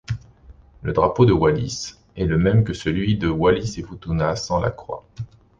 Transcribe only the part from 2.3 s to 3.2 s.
même que celui